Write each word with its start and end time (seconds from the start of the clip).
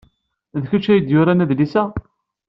D 0.61 0.63
kečč 0.69 0.85
ay 0.87 0.99
d-yuran 0.99 1.43
adlis-a? 1.43 1.83